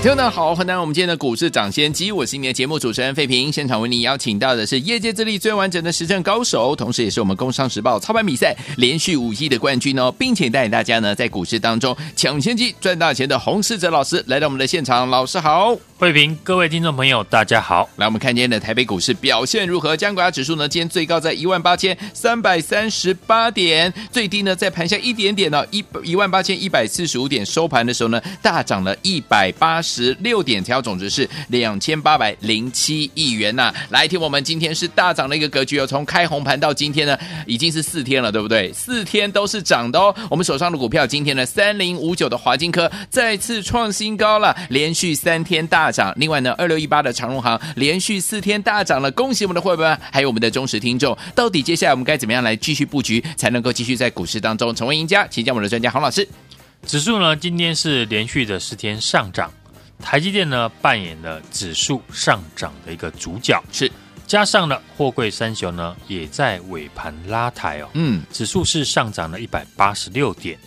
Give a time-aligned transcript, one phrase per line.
[0.00, 3.52] 听众好，欢迎来到我们今天的股市涨先机，我是你的节目主持人费平。
[3.52, 15.10] 现场为你邀请到的是业界资历最完整的实战高手，同时也是我们工商时报操盘比赛连续五季的冠军哦，并且带领大家呢在股市当中抢先机赚大钱的洪世哲老师来到我们的现场。
[15.10, 17.90] 老师好，费平，各位听众朋友大家好。
[17.96, 19.96] 来，我们看今天的台北股市表现如何？
[19.96, 30.58] 加权指数呢，今天最高在一万八千三百三十八点，最低呢在盘下一点点呢一一万八千一百四十五点，收盘的时候呢大涨了一百八十十六点。
[30.68, 37.16] 条总值是两千八百零七亿元呐、来听我们今天是大涨的一个格局哦，从开红盘到今天呢，
[37.46, 38.70] 已经是四天了，对不对？
[38.74, 40.14] 四天都是涨的哦。
[40.28, 46.12] 我们手上的股票今天呢，三零五九的华金科再次创新高了，连续三天大涨。
[46.16, 51.16] 另外呢，二六一八的长荣行连续四天大涨了，恭喜我们的会员，还有我们的忠实听众。
[51.34, 55.26] 到底接下来我们该怎么样来继续布局，才能够继续在股市当中成为赢家？
[55.28, 56.28] 请教我们的专家洪老师。
[56.86, 59.50] 指数呢，今天是连续的四天上涨。
[60.00, 63.90] 台积电呢，扮演了指数上涨的一个主角，是
[64.26, 67.88] 加上了货柜三雄呢，也在尾盘拉抬哦。
[67.94, 70.58] 嗯，指数是上涨了一百八十六点，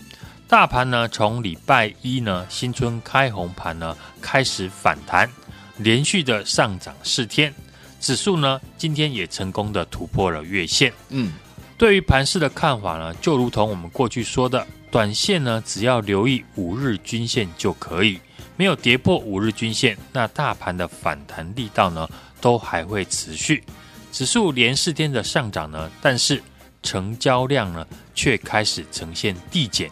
[0.47, 5.29] 大盘呢从礼拜一呢新春开红盘呢开始反弹，
[5.77, 7.53] 连续的上涨四天，
[7.99, 10.91] 指数呢今天也成功的突破了月线。
[11.09, 11.31] 嗯，
[11.77, 18.19] 对于盘势的看法呢，就如同我们过去说的，短线呢只要留意五日均线就可以。
[18.61, 22.07] 没有跌破五日均线，那大盘的反弹力道呢，
[22.39, 23.63] 都还会持续。
[24.11, 26.39] 指数连四天的上涨呢，但是
[26.83, 29.89] 成交量呢，却开始呈现递减，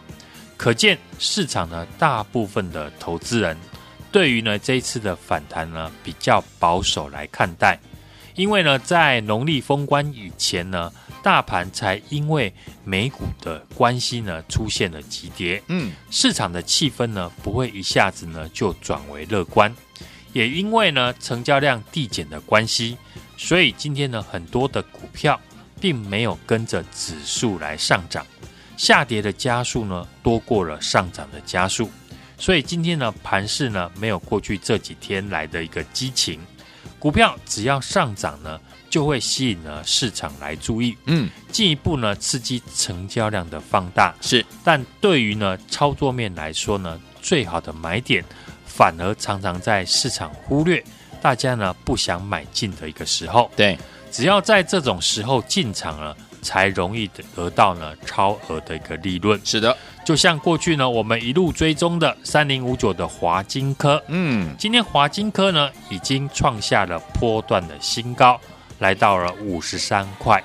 [0.56, 3.56] 可见市场呢，大部分的投资人
[4.12, 7.76] 对于呢这一次的反弹呢，比较保守来看待，
[8.36, 10.92] 因为呢，在农历封关以前呢。
[11.22, 12.52] 大盘才因为
[12.84, 19.74] 美股的关系呢，出现了急跌，嗯，市场的气氛呢不会一下子呢就转为乐观，
[20.32, 22.96] 也因为呢成交量递减的关系，
[23.36, 25.38] 所以今天呢很多的股票
[25.80, 28.26] 并没有跟着指数来上涨，
[28.76, 31.90] 下跌的加速呢多过了上涨的加速，
[32.38, 36.40] 所以今天呢盘势呢没有过去这几天来的一个激情，
[37.00, 38.60] 股票只要上涨呢。
[38.90, 44.12] 就会吸引了市场来注意，嗯，进一步呢刺激成交量的放大。
[44.20, 48.24] 是，但对于呢操作面来说呢，最好的买点
[48.66, 50.82] 反而常常在市场忽略，
[51.22, 53.48] 大家呢不想买进的一个时候。
[53.54, 53.78] 对，
[54.10, 59.40] 只要在这种时候进场了，才容易得到呢超额的一个利润。
[59.44, 68.40] 是的，就像过去呢我们一路追踪的三零五九的华金科，嗯，今天华金科呢已经创下了波段的新高。
[68.80, 70.42] 来到了五十三块，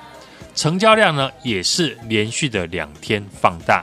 [0.54, 3.82] 成交量呢也是连续的两天放大，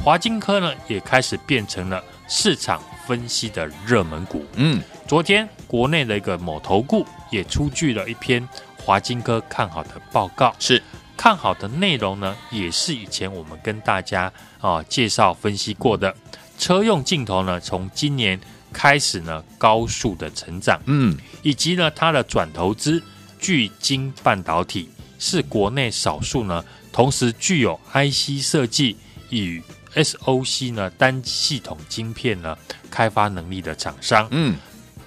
[0.00, 4.44] 华金科呢也开始变成了市场分析的热门股。
[4.56, 8.44] 嗯，昨天国内的一个某投顾也出具了一篇
[8.76, 10.82] 华金科看好的报告，是
[11.16, 16.14] 看好的内容呢，也是以前我们跟大家啊介绍分析过的
[16.58, 18.38] 车用镜头呢，从今年
[18.72, 23.02] 开始呢高速的成长，嗯，以及呢它的转投资。
[23.40, 24.88] 聚晶半导体
[25.18, 28.96] 是国内少数呢，同时具有 IC 设计
[29.28, 29.62] 与
[29.94, 32.56] SOC 呢单系统晶片呢
[32.90, 34.56] 开发能力的厂商，嗯，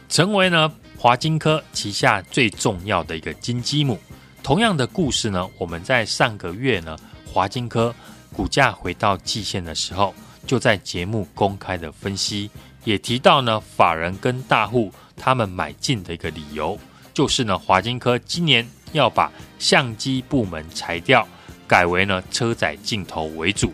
[0.07, 3.99] 成为呢华金科旗下最重要的一个金鸡母。
[4.47, 7.93] 同样的故事呢，我们在上个月呢，华金科
[8.31, 10.15] 股价回到季线的时候，
[10.45, 12.49] 就在节目公开的分析，
[12.85, 16.79] 也提到呢法人跟大户他们买进的一个理由。
[17.13, 21.27] 就是呢，华金科今年要把相机部门裁掉，
[21.67, 23.73] 改为呢车载镜头为主。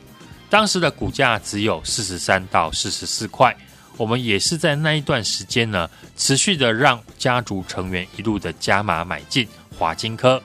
[0.50, 3.56] 当时的股价只有四十三到四十四块，
[3.95, 5.88] 我们也是在那一段时间呢，
[6.18, 9.47] 持续的让家族成员一路的加码买进
[9.77, 10.42] 华金科。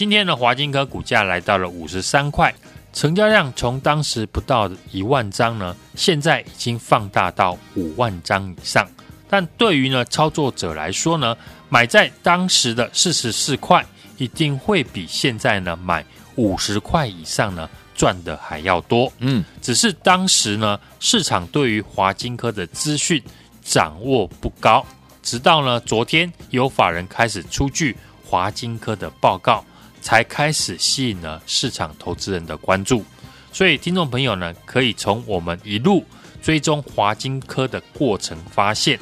[0.00, 2.54] 今天的，华金科股价来到了五十三块，
[2.90, 8.88] 成交量从当时不到一万张呢，现在已经放大到五万张以上。
[9.28, 11.36] 但对于呢操作者来说呢，
[11.68, 13.84] 买在当时的四十四块，
[14.16, 16.02] 一定会比现在呢买
[16.36, 19.12] 五十块以上呢赚的还要多。
[19.18, 23.22] 嗯，只是当时呢市场对于华金科的资讯
[23.62, 24.82] 掌握不高，
[25.22, 27.94] 直到呢昨天有法人开始出具
[28.24, 29.62] 华金科的报告，
[30.00, 33.04] 才开始吸引了市场投资人的关注。
[33.52, 36.04] 所以，听众朋友呢，可以从我们一路
[36.40, 38.98] 追踪华金科的过程发现，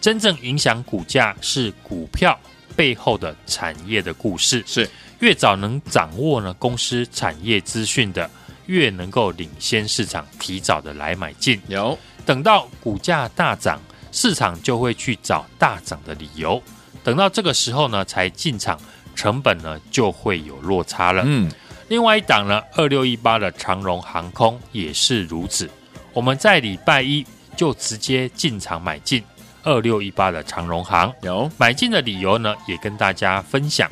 [0.00, 2.38] 真正影响股价是股票
[2.74, 4.62] 背后的产业的故事。
[4.66, 4.88] 是
[5.20, 8.28] 越早能掌握呢公司产业资讯的，
[8.66, 11.60] 越能够领先市场，提早的来买进。
[11.68, 11.96] 有
[12.26, 16.60] 等到股价大涨，市场就会去找大涨的理由。
[17.04, 18.80] 等到这个时候呢，才进场，
[19.14, 21.22] 成本呢就会有落差了。
[21.24, 21.50] 嗯。
[21.88, 25.68] 另外一档呢，二六一八的长荣航空也是如此。
[26.14, 29.22] 我们在礼拜一就直接进场买进
[29.62, 33.90] 二六一八的长荣航，有买进的理由呢，也跟大家分享。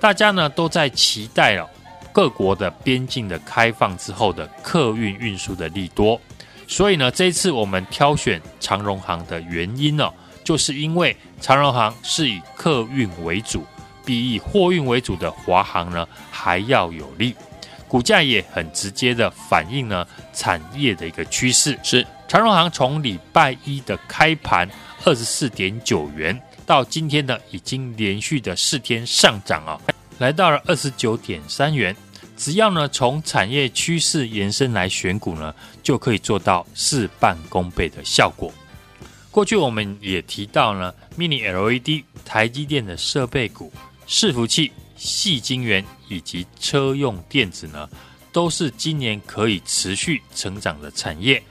[0.00, 1.68] 大家呢都在期待哦，
[2.10, 6.18] 各国的边境的开放之后的客运运输的利多。
[6.66, 10.10] 所以呢，这一次我们挑选长荣航的原因呢，
[10.42, 13.64] 就是因为长荣航是以客运为主。
[14.06, 17.34] 比以货运为主的华航呢还要有利，
[17.88, 21.76] 股价也很直接的反映呢产业的一个趋势。
[21.82, 24.68] 是长荣航从礼拜一的开盘
[25.04, 29.78] 二十四点九元，到今天呢已经连续的四天上涨啊，
[30.18, 31.94] 来到了二十九点三元。
[32.36, 38.52] 只要呢从产业趋势延伸来选股呢，就可以做到事半功倍的效果。
[39.30, 43.72] 过去我们也提到呢，Mini LED 台积电的设备股。
[44.08, 47.88] 伺服器、细晶圆以及车用电子呢，
[48.32, 51.42] 都是今年可以持续成长的产业。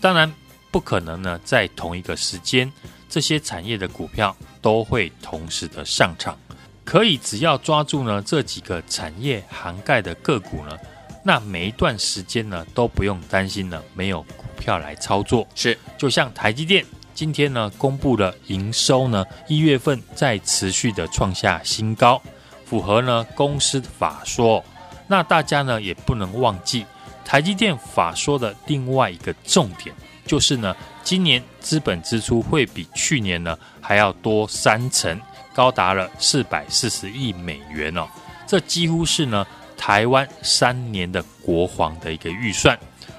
[0.00, 0.32] 当然，
[0.70, 2.72] 不可能呢，在同一个时间，
[3.08, 6.38] 这些产业的股票都会同时的上场。
[6.84, 10.78] 可以只要抓住呢这几个产业涵盖的个股呢，
[11.24, 15.48] 那每一段时间呢都不用担心呢没有股票来操作。
[15.54, 16.84] 是，就像台积电。
[17.14, 22.20] 今天呢，公布了营收呢，一月份在持续的创下新高，
[22.66, 24.62] 符合呢公司法说。
[25.06, 26.84] 那大家呢也不能忘记
[27.24, 29.94] 台积电法说的另外一个重点，
[30.26, 30.74] 就是呢，
[31.04, 35.20] 今年资本支出会比去年呢还要多三成，
[35.54, 38.08] 高达了四百四十亿美元哦。
[38.44, 39.46] 这几乎是呢
[39.76, 42.76] 台湾三年的国防的一个预算。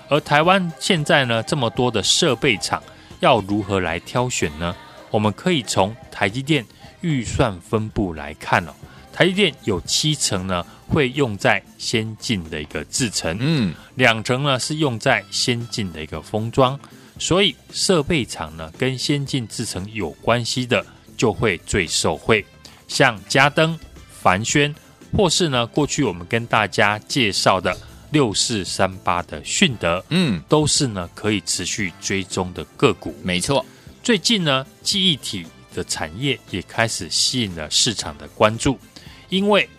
[0.10, 2.84] 而台湾现在呢这么多的设备厂。
[3.20, 4.76] 要如何来挑选呢？
[5.12, 6.66] 我们可以从台积电
[7.02, 8.74] 预算分布来看哦。
[9.14, 16.78] 台积电有七成呢会用在先进的一个制程，嗯，两成呢是用在先进的一个封装。
[17.18, 20.86] 所以设备厂呢跟先进制程有关系的
[21.16, 22.46] 就会最受惠，
[22.90, 23.80] 像嘉登、
[24.12, 24.76] 凡轩，
[25.16, 27.74] 或是呢过去我们跟大家介绍的。
[28.16, 33.14] 六四三八的迅德，嗯，都是呢可以持续追踪的个股。
[33.22, 33.66] 没错，
[34.02, 38.80] 最近呢，记忆体的产业也开始吸引了市场的关注，
[39.28, 39.70] 因为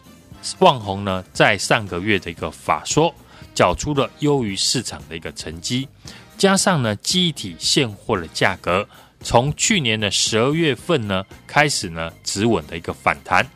[0.58, 3.14] 旺宏呢在上个月的一个法说，
[3.54, 5.88] 缴出了优于市场的一个成绩，
[6.36, 8.86] 加上呢记忆体现货的价格
[9.22, 13.46] 从去年的十二月份呢开始呢止稳的一个反弹，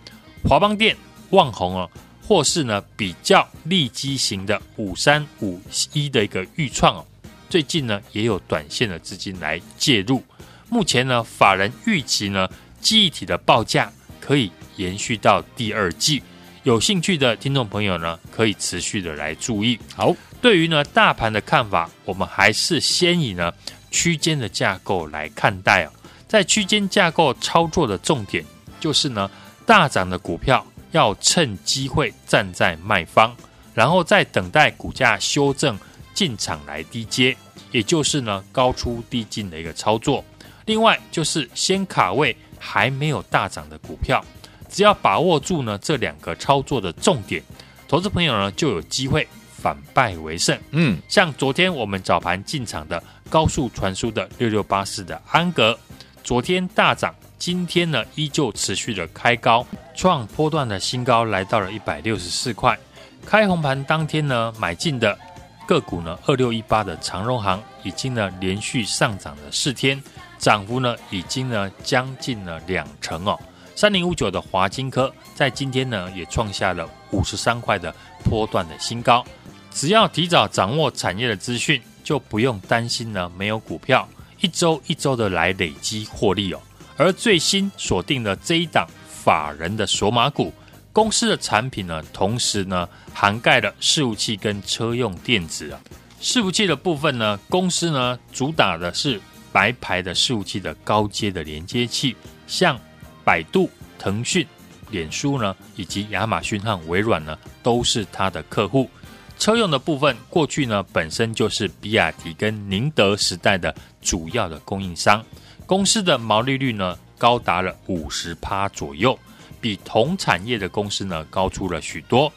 [0.49, 0.97] 华邦电、
[1.33, 1.91] 旺宏哦。
[2.31, 5.61] 或是呢比较利基型的五三五
[5.93, 7.05] 一的一个预创哦，
[7.49, 10.23] 最近呢也有短线的资金来介入。
[10.69, 12.49] 目前呢法人预期呢
[12.81, 16.23] 记忆体的报价可以延续到第二季，
[16.63, 19.77] 有兴趣的听众朋友呢可以持续的来注意。
[19.97, 23.53] 好，对于呢大盘的看法，我们还是先以呢
[23.91, 25.91] 区间的架构来看待哦。
[26.29, 28.45] 在区间架构操作的重点
[28.79, 29.29] 就是呢
[29.67, 30.65] 大涨的股票。
[30.93, 33.35] 要趁机会站在卖方，
[33.75, 35.79] 然后再等待股价修正
[36.15, 37.37] 进场来低接，
[37.71, 40.25] 也就是呢高出低进的一个操作。
[40.67, 44.25] 另外就是先卡位还没有大涨的股票，
[44.69, 47.43] 只要把握住呢这两个操作的重点，
[47.89, 50.59] 投资朋友呢就有机会反败为胜。
[50.71, 55.79] 嗯，像昨天我们早盘进场的高速传输的六六八四的安格，
[56.23, 57.15] 昨天大涨。
[57.41, 62.79] 今天呢，依旧持续的开高，创波段的新高，来到了一百六十四块。
[63.25, 65.19] 开红盘当天呢，买进的
[65.67, 70.01] 个股呢，二六一八的长荣行已经呢连续上涨了四天，
[70.39, 73.41] 涨幅呢已经呢将近了两成哦。
[73.75, 79.25] 三零五九的华金科在今天呢也创下了五十三块的波段的新高。
[79.71, 84.07] 只要提早掌握产业的资讯，就不用担心呢没有股票，
[84.43, 86.61] 一周一周的来累积获利哦。
[87.01, 90.53] 而最新锁定了这一档法人的索马股
[90.93, 95.81] 公司的产品呢，同时呢涵盖了伺服器跟车用电子啊。
[96.21, 99.19] 伺服器的部分呢，公司呢主打的是
[99.51, 102.15] 白牌的伺服器的高阶的连接器，
[102.47, 102.79] 像
[103.25, 104.47] 百度、腾讯、
[104.91, 108.91] 脸书呢，以及亚马逊和微软呢，都是它的客户。
[109.39, 115.25] 车用的部分，过去呢本身就是比亚迪跟宁德时代的主要的供应商，
[115.71, 119.17] 公司的毛利率呢高达了五十趴左右，
[119.61, 122.33] 比同产业的公司呢高出了许多。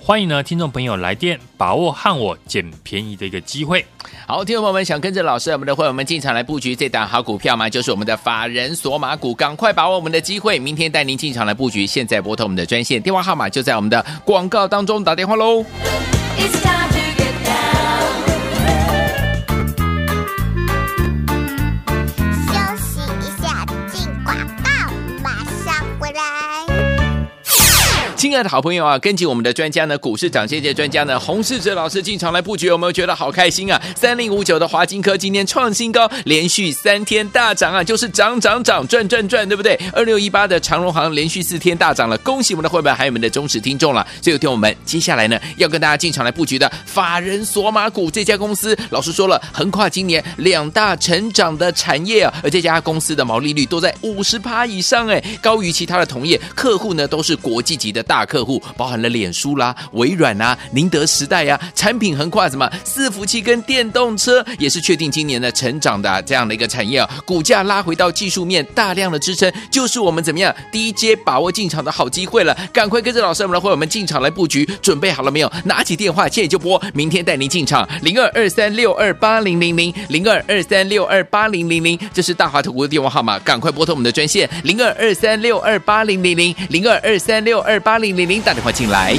[0.00, 3.84] 欢迎呢，听众朋友来电，把握和我捡便宜的一个机会。
[4.26, 7.68] 好，听众朋友们想跟着老师，我们的会员们进场来布局这档好股票吗？
[7.68, 11.86] 就是我们的法人索马股，赶快把握我们的机会，明天带您进场来布局。
[11.86, 15.62] 现在拨通我们的专线电话号码，就在我们的广告当中，打电话喽。
[28.20, 33.80] 亲爱的好朋友啊，跟紧我们的专家呢，股市涨跌专家呢，洪世哲老师进场来布局，有没有觉得好开心啊？
[33.96, 39.74] 三零五九的华金科今天创新高，连续三天大涨啊，就是涨涨涨，赚赚赚，对不对？
[39.94, 44.06] 二六一八的长荣行连续四天大涨了，恭喜我们的会员还有我们的忠实听众了。
[44.20, 58.04] 所以，听我们接下来呢，要跟大家进场来布局的法人索马股这家公司，老师说了，横跨今年两大成长的产业啊，而这家公司的毛利率都在五十趴以上，哎，高于其他的同业，客户呢都是国际级的。
[58.10, 67.08] 大客户包含了脸书啦、微软啊、宁德时代呀、产品横跨什么伺服器跟电动车，也是确定今年的成长的这样的一个产业啊。
[67.24, 72.52] 股价拉回到技术面大量的支撑，就是我们怎么样低阶把握进场的好机会了。
[72.72, 75.52] 赶快跟着老师我们来，会我们进场来布局，准备好了没有？
[75.66, 87.99] 拿起电话现在就拨，明天带您进场零二二三六二八零零零零二二三六二八零零零，这是大华投顾的电话号码，赶快拨通我们的专线零二二三六二八零零零零二二三六二八。
[88.00, 89.16] 零零零打电话进来。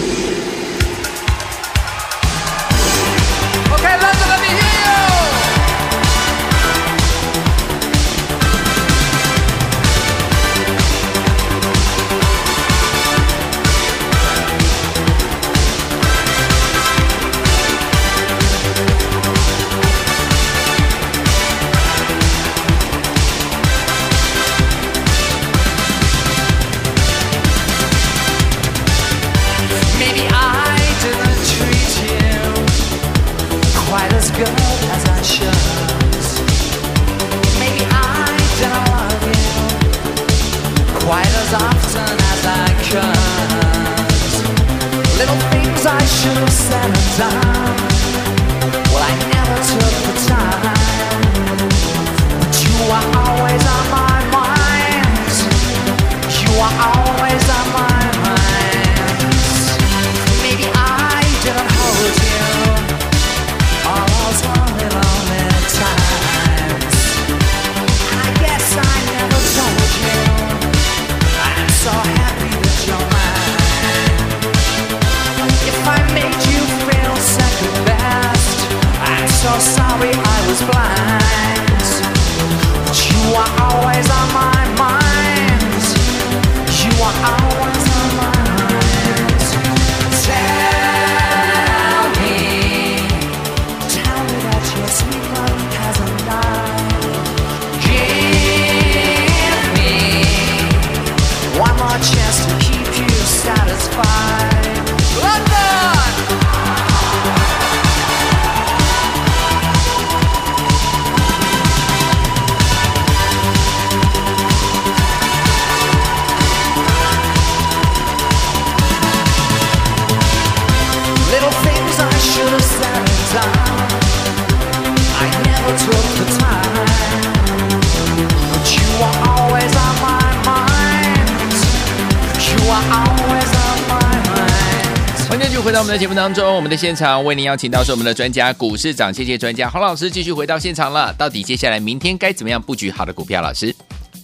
[135.72, 141.14] 回到我们的节目当中，我们的现场为您邀请到是我们的专家，股市长谢谢专家洪老师，继续回到现场了。
[141.14, 143.42] 到底接下来明天该怎么样布局好的股票？
[143.42, 143.74] 老师，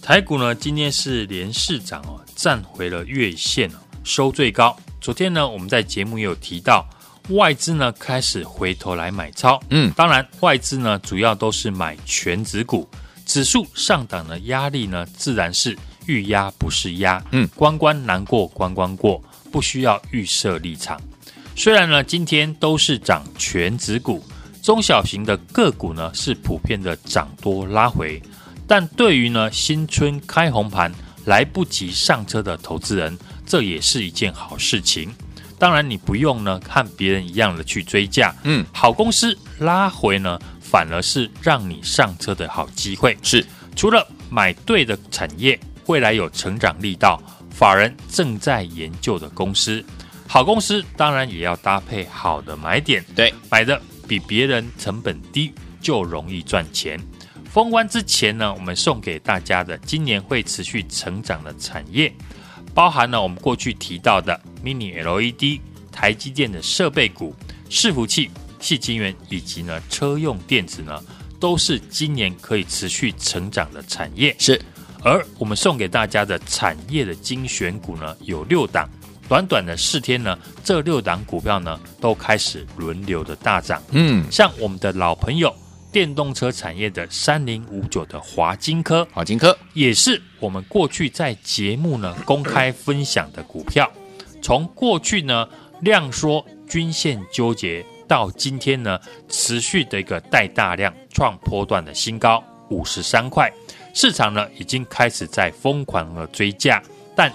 [0.01, 4.75] 台股呢今天是连市涨哦，站回了月线哦，收最高。
[4.99, 6.85] 昨天呢我们在节目也有提到，
[7.29, 12.85] 外资呢开始回头来买超，嗯，当然外资呢主要都是买全指股，
[13.25, 15.77] 指数上档的压力呢自然是
[16.07, 20.99] 遇压不是压，嗯，关关难过关关过，不需要预设立场。
[21.57, 24.23] 虽然呢，今天都是涨全值股，
[24.61, 28.21] 中小型的个股呢是普遍的涨多拉回，
[28.67, 30.93] 但对于呢新春开红盘
[31.25, 35.11] 来不及上车的投资人，这也是一件好事情。
[35.57, 43.17] 当然，你不用呢和别人一样的去追价，嗯，好公司拉回呢，反而是让你上车的好机会。
[43.23, 43.43] 是，
[43.75, 47.19] 除了买对的产业，未来有成长力道。
[47.49, 49.83] 法人正在研究的公司。
[50.27, 56.99] 好公司当然也要搭配好的买点，对，买的比别人成本低，就容易赚钱。
[57.49, 62.13] 封关之前呢，我们送给大家的今年会持续成长的产业，
[62.75, 65.59] 包含了我们过去提到的 Mini LED、
[65.91, 67.33] 台积电的设备股、
[67.69, 68.29] 伺服器、
[68.59, 71.01] 矽晶圆以及呢车用电子呢，
[71.39, 74.35] 都是今年可以持续成长的产业。
[74.37, 74.61] 是，
[75.01, 78.87] 而我们送给大家的产业的精选股呢，有六档。
[79.27, 83.83] 短短的四天呢，这六档股票呢都开始轮流的大涨。
[83.91, 85.53] 嗯，像我们的老朋友
[85.91, 93.91] 电动车产业的三零五九的华金科，华金科也是我们过去在节目呢公开分享的股票。
[94.41, 95.47] 从过去呢
[95.81, 103.51] 量缩均线纠结，到今天呢持续的一个带大量创波段的新高五十三块，
[103.93, 106.81] 市场呢已经开始在疯狂的追价，
[107.13, 107.29] 但。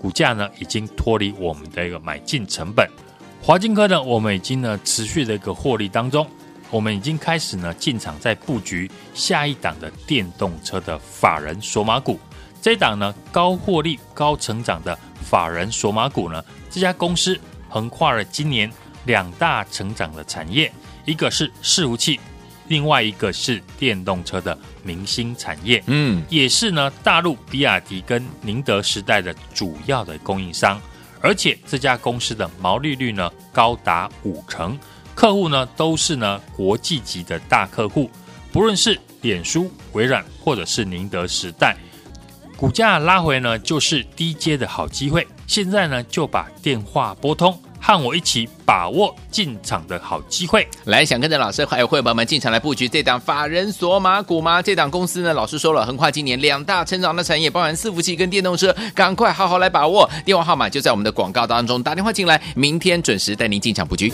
[0.00, 2.88] 股价呢已经脱离我们的一个买进成本，
[3.42, 6.26] 华金科呢我们已经呢持续的一个获利当中，
[6.70, 12.18] 我们已经开始呢进场在布局下一档的电动车的法人索马股，
[12.62, 17.38] 这一档呢高获利高成长的法人索马股呢，这家公司
[17.68, 18.70] 横跨了今年
[19.04, 20.72] 两大成长的产业，
[21.04, 22.18] 一个是伺服器。
[22.68, 30.80] 另外一个是电动车的明星产业，嗯，也是呢大陆比亚迪跟宁德时代的主要的供应商，
[31.20, 34.78] 而且这家公司的毛利率呢高达五成，
[35.14, 38.10] 客户呢都是呢国际级的大客户，
[38.52, 41.76] 不论是脸书、微软或者是宁德时代，
[42.56, 47.58] 股价拉回呢就是低阶的好机会，现在呢就把电话拨通。
[47.80, 54.60] 和我一起把握进场的好机会，来，想跟着老师还有会员朋友们进场来布局这档法人索马股吗？
[54.60, 60.08] 这档公司呢，老师说了，横跨今年两大成长的产业，包含伺服器跟电动车，赶快好好来把握。
[60.24, 64.12] 电话号码就在我们的广告当中，打电话进来，明天准时带您进场布局。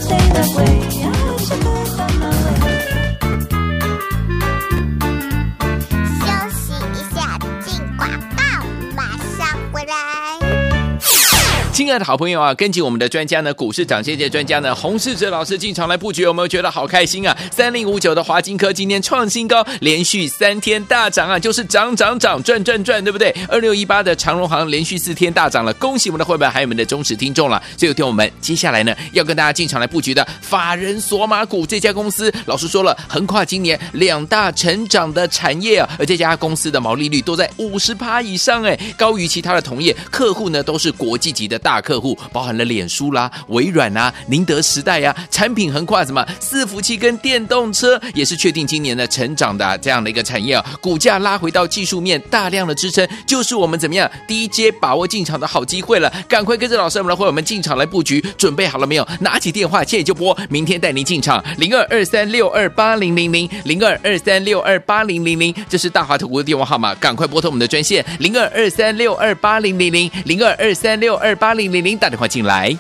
[11.85, 17.37] 亲爱的好朋友啊，跟紧我们的专家呢，股市涨跌专家呢，洪世哲老师进场来布局，有没有觉得好开心啊？
[17.53, 23.31] 三零五九的华金科今天创新高，连续三天大涨啊，就是涨涨涨，赚赚赚，对不对？
[23.49, 27.63] 二六一八的长荣行连续四天大涨了，恭喜我们的会员还有我们的忠实听众了。
[27.77, 41.61] 所以听我们接下来呢，要跟大家进场来布局的法人索马股这家公司，老师说了，横跨今年两大成长的产业啊，而这家公司的毛利率都在五十趴以上，哎，高于其他的同业，客户呢都是国际级的。
[41.65, 50.65] 大大客户包含了脸书啦、微软啊、宁德时代呀、啊，产品横跨什么伺服器跟电动车，也是确定今年的成长的这样的一个产业啊。
[50.81, 56.09] 股价拉回到技术面大量的支撑，就是我们怎么样低阶把握进场的好机会了。
[56.29, 59.05] 赶快跟着老师我们来，会我们进场来布局，准备好了没有？
[59.19, 71.53] 拿起电话现在就拨，明天带您进场零二二三六二八零零零零二二三六二八零零零，这是大华投顾的电话号码，赶快拨通我们的专线零二二三六二八零零零零二二三六二八。
[71.55, 72.77] 零零零打电话进来。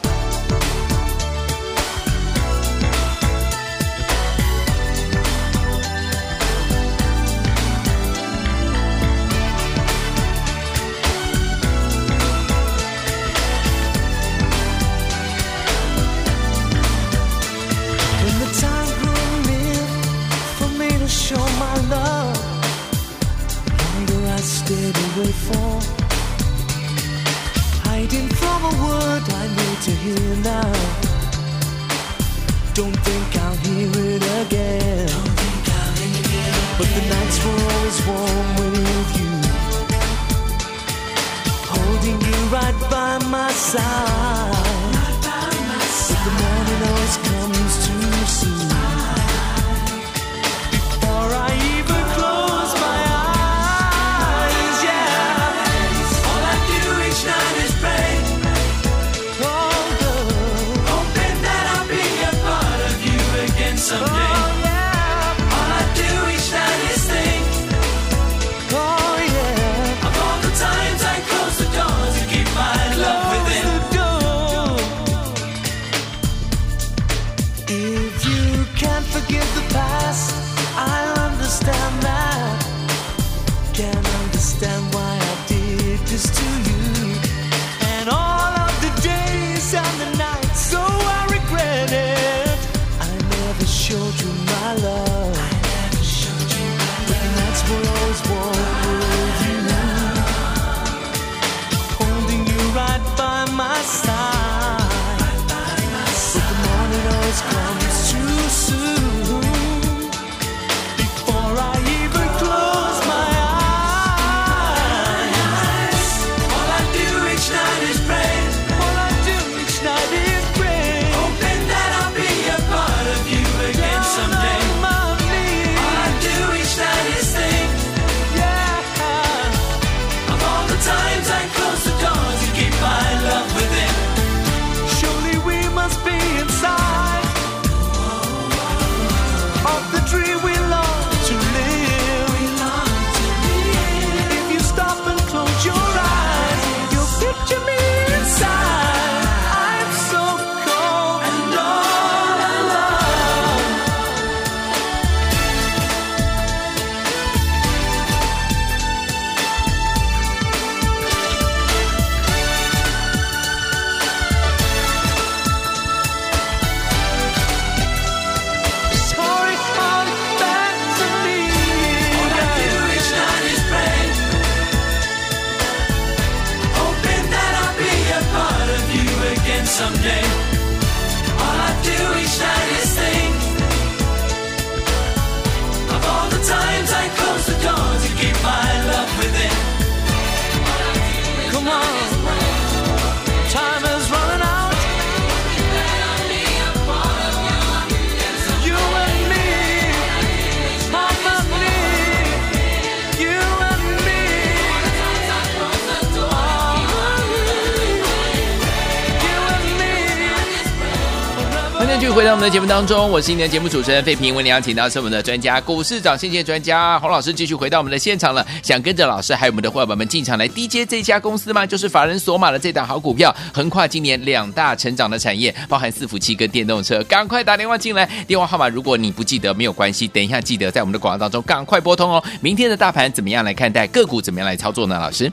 [212.44, 214.34] 的节目当中，我是今天的节目主持人费平。
[214.34, 218.46] 为你邀请到是我们的专家，股市涨先机专家洪老师，继续回到我们的现场了。
[218.62, 221.66] 想跟着老师还有我们的伙伴们进场来低接这家公司吗？
[221.66, 227.02] 就是法人索马的这档好股票，横跨今年两大成长的产业，包含伺服器跟电动车。
[227.04, 232.22] 赶快打电话进来，电话号码如果你不记得没有关系，等一下记得在我们的广告当中赶快拨通哦。
[232.42, 233.86] 明天的大盘怎么样来看待？
[233.86, 234.98] 个股怎么样来操作呢？
[235.00, 235.32] 老师？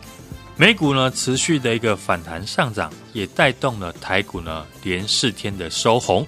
[0.56, 6.26] 美股呢持续的一个反弹上涨，也带动了台股呢连四天的收红，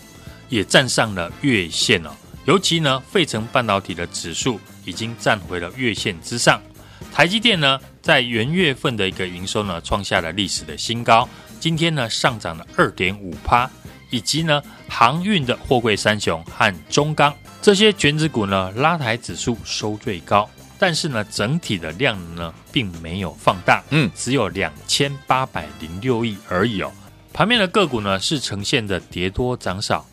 [0.50, 2.10] 也站上了月线哦。
[2.46, 6.62] 尤其呢，费城半导体的指数已经站回了月线之上。
[7.12, 11.28] 台积电呢，在元月份的一个营收呢，创下了历史的新高。
[11.60, 13.70] 今天呢，上涨了二点五趴，
[14.10, 20.50] 以及呢，航运的货柜三雄和中钢这些权值股呢，拉抬指数收最高。
[20.78, 26.92] 但是呢，整体的量呢，并没有放大，嗯，只有两千八百零六亿而已哦。
[27.32, 30.06] 盘面的个股呢，是呈现的跌多涨少。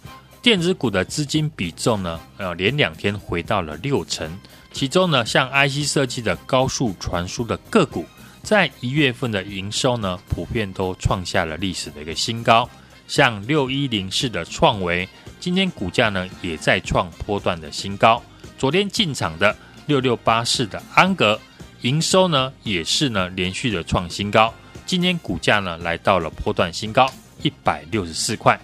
[0.43, 4.39] 电子股的资金比重呢，呃，连两天回到了六成。
[4.73, 8.07] 其中呢，像 IC 设计的高速传输的个股，
[8.43, 12.69] 在一月份的营收呢，普遍都创下了历史的一个新高。
[13.07, 15.07] 像六一零四的创维，
[15.39, 18.23] 今天股价呢，也在创波段的新高。
[18.57, 19.55] 昨天进场的
[19.87, 21.39] 六六八四的安格，
[21.83, 24.55] 营收呢，也是呢，连续的创新高。
[24.87, 28.59] 今天股价呢，来到了波段新高一百六十四块。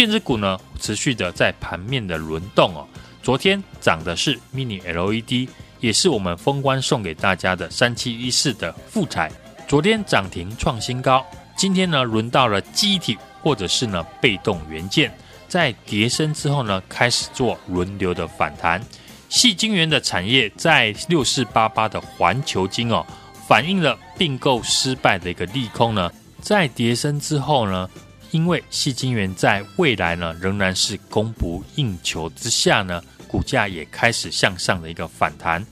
[0.00, 2.88] 电子股呢，持续的在盘面的轮动哦。
[3.22, 5.46] 昨天涨的是 Mini LED，
[5.78, 9.30] 也是我们封关送给大家的三七一四的富采。
[9.68, 11.22] 昨天涨停创新高，
[11.54, 15.14] 今天呢，轮到了记忆体或者是呢被动元件，
[15.46, 18.82] 在跌升之后呢，开始做轮流的反弹。
[19.28, 23.04] 矽晶圆的产业在六四八八的环球晶哦，
[23.46, 26.10] 反映了并购失败的一个利空呢，
[26.40, 27.86] 在跌升之后呢。
[28.30, 35.64] 因为矽晶圆在未来呢，仍然是供不应求之下呢，股价也开始向上的一个反弹。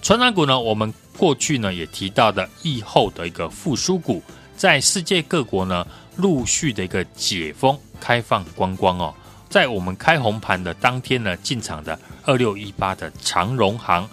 [0.00, 4.22] 传产股呢，我们过去呢也提到的疫后的一个复苏股，
[4.56, 9.14] 在世界各国呢陆续的一个解封开放观光哦，
[9.50, 14.08] 在我们开红盘的当天呢，进场的二六一八的长荣航，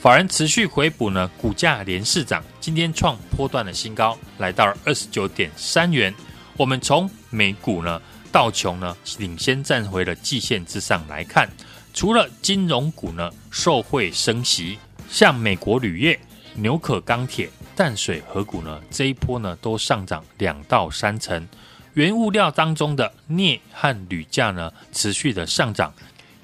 [0.00, 6.14] 法人持续回补呢，股价连四涨，今天创波段的新高，来到了二十九点三元。
[6.56, 11.50] 我们从美股呢，道琼呢领先站回了季线之上来看，
[11.92, 14.78] 除了金融股呢受惠升息，
[15.10, 16.18] 像美国铝业、
[16.54, 21.46] 纽可钢铁、淡水河谷呢这一波呢都上涨两到三成。
[21.94, 25.92] 原物料当中的镍和铝价呢持续的上涨，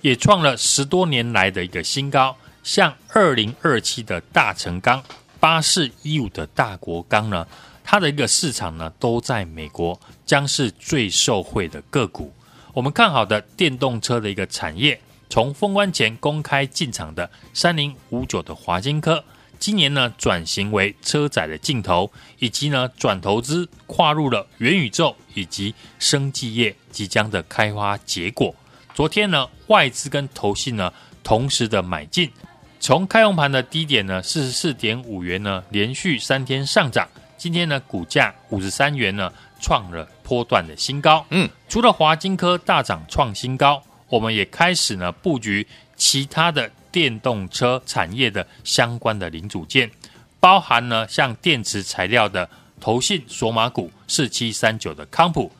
[0.00, 2.36] 也创了十多年来的一个新高。
[2.64, 5.02] 像二零二七的大成钢、
[5.38, 7.46] 八四一五的大国钢呢。
[7.90, 12.32] 它的一个市场呢，都在美国，将是最受惠的个股。
[12.72, 19.24] 我们看好的电动车的一个产业，从封关前公开进场的三零五九的华金科，
[19.58, 28.54] 今年呢转型为车载的镜头，以及呢转投资跨入了元宇宙以及生技业即将的开花结果。
[28.94, 30.92] 昨天呢，外资跟投信呢
[31.24, 32.30] 同时的买进，
[32.78, 37.08] 从开红盘的低点呢四十四点五元呢，连续三天上涨。
[37.40, 41.24] 今天呢，股价五十三元呢，创了波段的新高。
[41.30, 49.90] 嗯，除了华金科大涨创新高，我们也开始呢布局其他的电动车产业的相关的零组件，
[50.38, 52.46] 包含呢像电池材料的
[52.78, 55.50] 投信索马股四七三九的康普。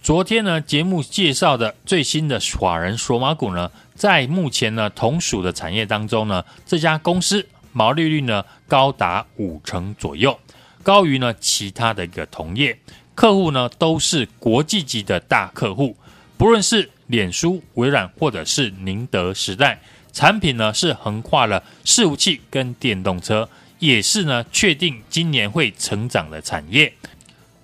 [0.00, 10.38] 昨天呢，节目介绍的最新的法人索马股呢，在目前呢同属的产业当中呢，这家公司毛利率呢高达五成左右，
[10.82, 12.78] 高于呢其他的一个同业，
[13.14, 15.96] 客户呢都是国际级的大客户，
[16.36, 19.80] 不论是脸书、微软或者是宁德时代，
[20.12, 26.92] 产品呢是横跨了伺服器跟电动车，也是呢确定今年会成长的产业。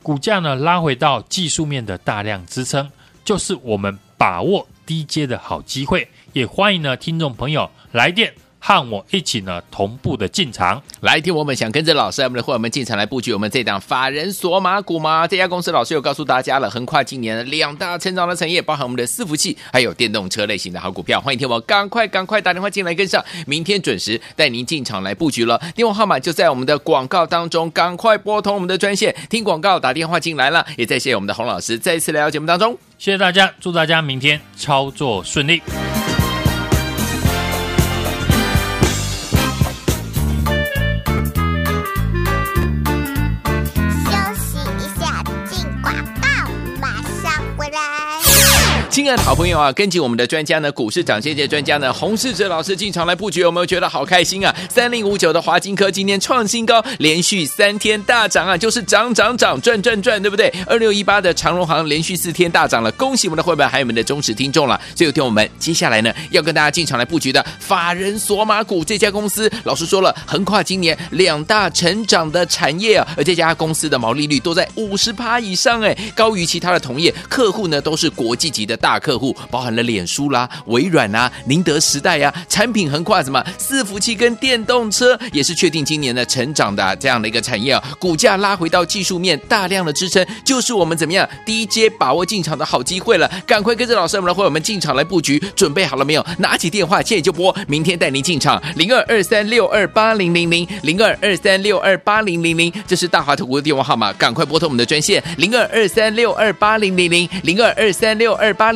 [0.02, 2.90] 股价呢拉回到技术面的大量支撑，
[3.24, 6.08] 就是我们把握低阶的好机会。
[6.32, 8.32] 也欢迎呢听众朋友来电。
[8.66, 11.32] 和我一起呢，同步的进场来听。
[11.32, 15.24] 我们想跟着老师，我们的伙伴们进场来布局我们这档法人索马股吗？
[15.24, 21.20] 这家公司老师有告诉大家了，横跨今年两大成长的产业，包含我们的伺服器，还有电动车类型的好股票。
[21.20, 25.62] 欢迎听我赶快赶快打电话进来跟上，明天准时带您进场来布局了。
[25.76, 30.66] 电话号码就在我们的广告当中，赶快拨通我们的专线听广告，打电话进来了。
[30.76, 35.62] 也再谢谢我们的洪老师再一次来到节目当中，谢谢大家，祝大家明天操作顺利。
[48.96, 54.56] 亲爱的好朋友啊，跟紧我们的专家呢，股市涨先机专家呢，洪世哲老师进场来布局，有没有觉得好开心啊？
[54.70, 60.50] 三零五九的华金科今天创新高，连续三天大涨啊，就是涨涨涨，赚赚赚，对不对？
[60.66, 64.80] 二六一八的长荣行连续四天大涨了，恭喜我们的会员还有我们的忠实听众了。
[64.94, 78.96] 所以，听我们接下来呢，要跟大家进场来布局的法人索马股这家公司，老师说了，横跨今年两大成长的产业啊，而这家公司的毛利率都在五十趴以上，哎，高于其他的同业，客户呢都是国际级的大大。
[79.06, 87.82] 客户包含了脸书啦、微软啊、宁德时代呀、啊，产品横跨什么伺服器跟电动车，也是确定今年的成长的这样的一个产业啊。
[87.98, 93.30] 股价拉回到技术面大量的支撑，就是我们怎么样低阶把握进场的好机会了。
[93.46, 96.24] 赶快跟着老师我们来，会我们进场来布局，准备好了没有？
[96.38, 108.75] 拿起电话现在就拨，明天带您进场零二二三六二八零零零零二二三六二八零零零，这是大华投顾的电话号码，赶快拨通我们的专线零二二三六二八零零零零二二三六二八。